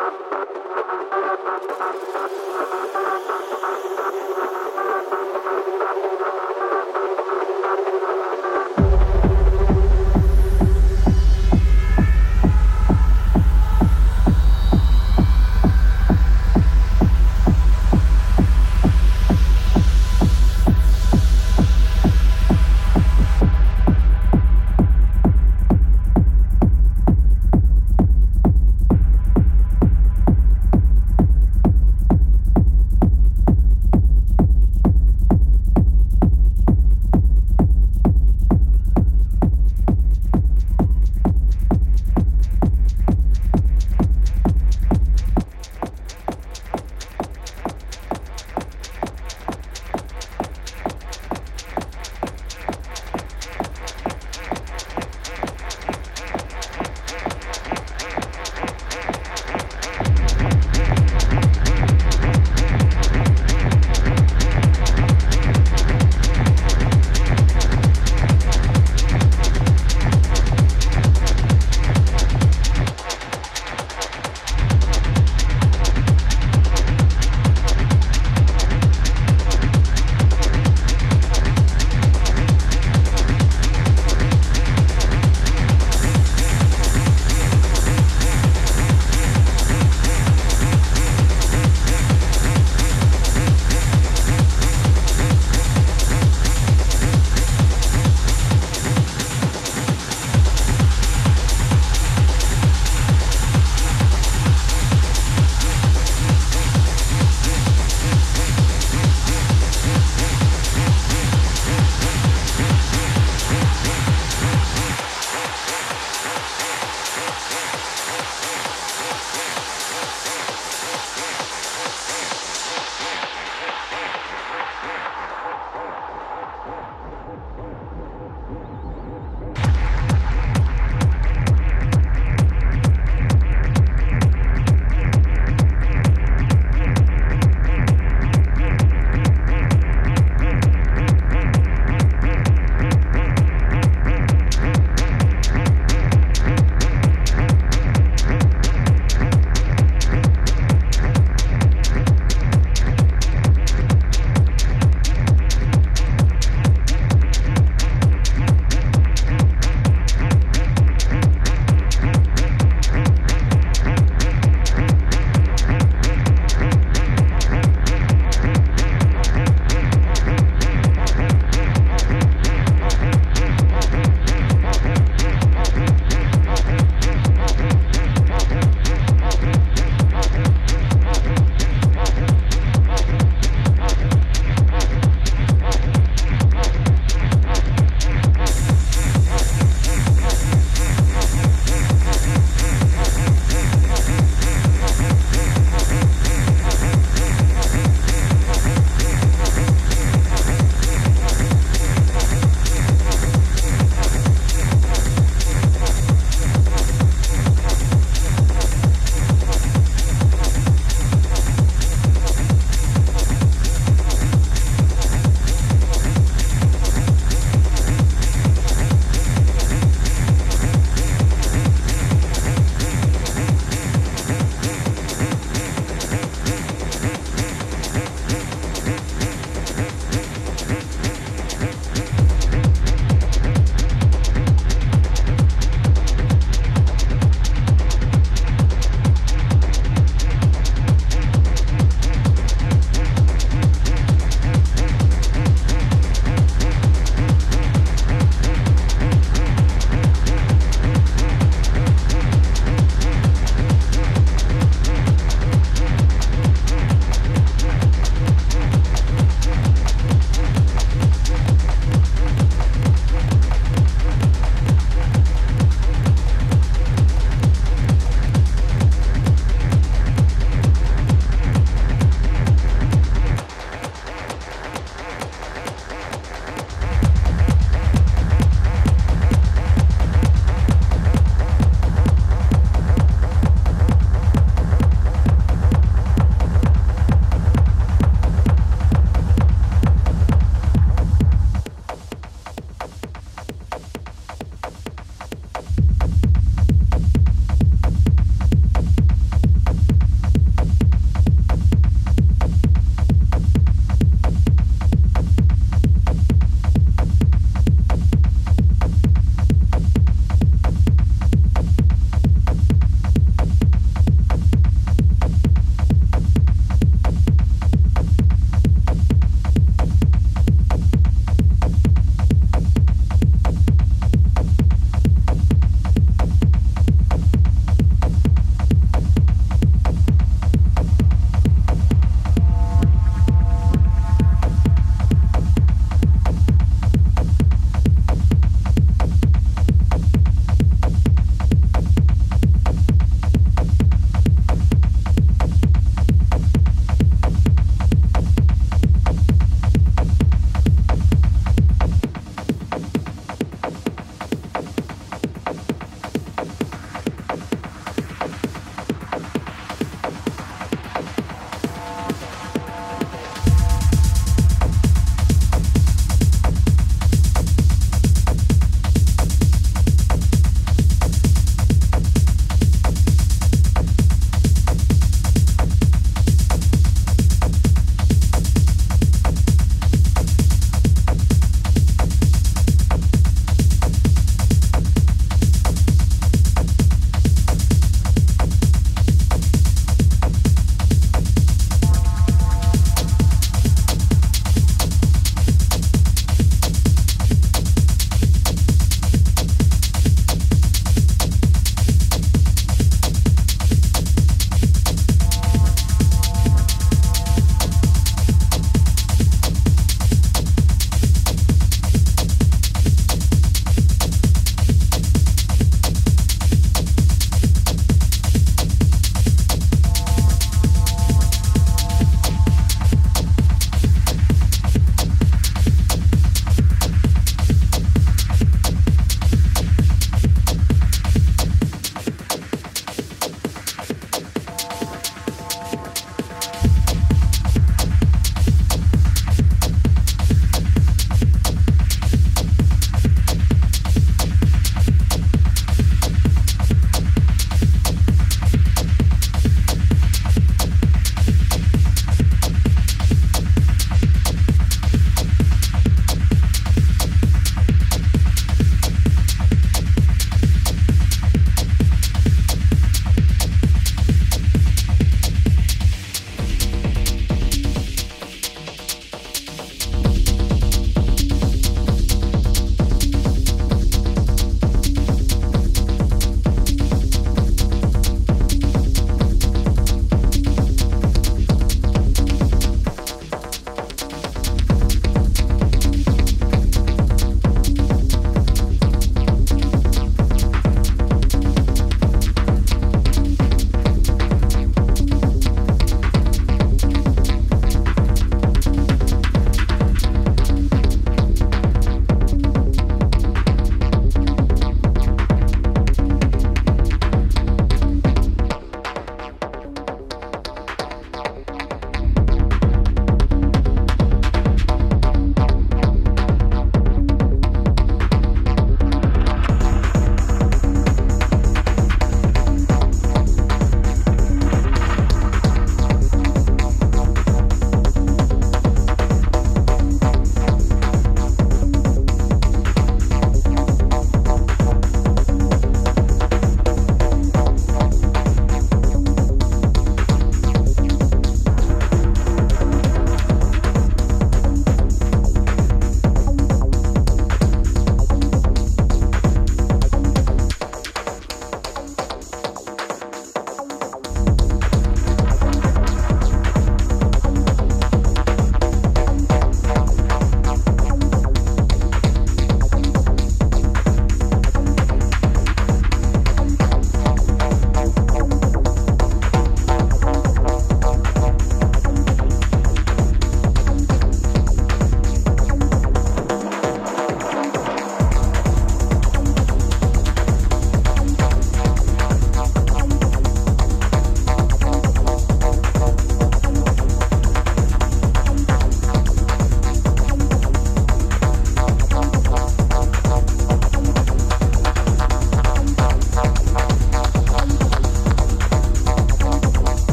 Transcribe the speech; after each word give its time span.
Thank 0.00 0.20
you. 3.30 3.39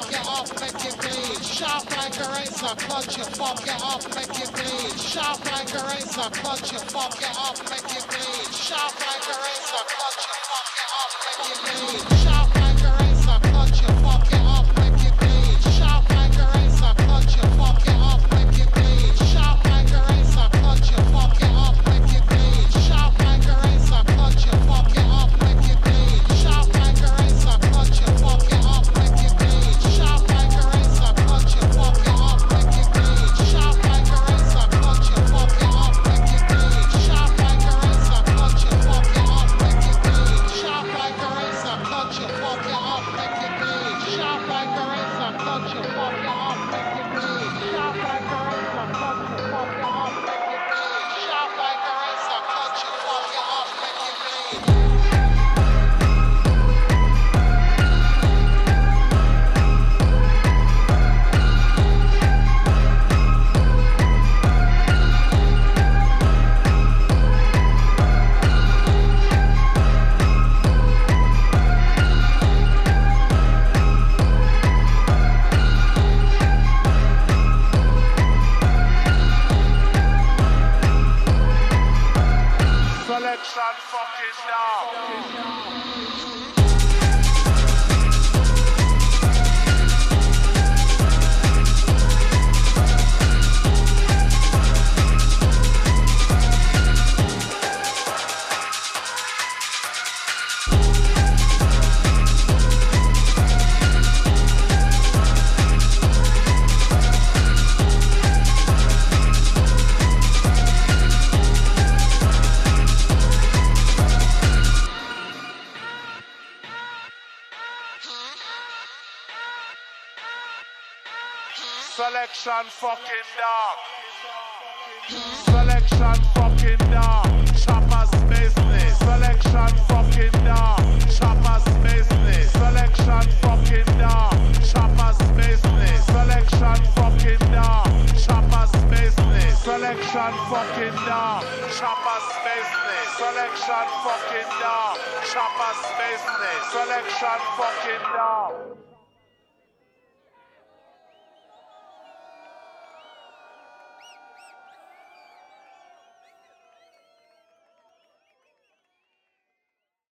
fuck 0.00 0.12
it 0.12 0.26
up, 0.26 0.60
make 0.60 0.84
it 0.84 0.96
bleed. 1.00 1.44
Sharp 1.44 1.84
like 1.96 2.16
a 2.20 2.28
razor, 2.36 2.74
clutch 2.84 3.18
it, 3.18 3.26
fuck 3.36 3.62
it 3.62 3.82
up, 3.82 4.02
make 4.14 4.40
it 4.40 4.52
bleed. 4.52 5.00
Sharp 5.00 5.40
like 5.52 5.72
a 5.72 5.80
razor, 5.88 6.28
clutch 6.30 6.72
it, 6.72 6.84
fuck 6.92 7.16
it 7.16 7.36
up, 7.38 7.56
make 7.70 7.96
it 7.96 8.04
bleed. 8.08 8.54
Sharp 8.54 8.92
like 9.00 9.26
a 9.32 9.36
razor, 9.44 9.84
clutch 9.94 10.24
it, 10.28 10.40
fuck 10.48 10.68
it 10.76 10.88
up, 11.00 11.10
make 11.24 11.50
it 11.50 12.08
bleed. 12.08 12.15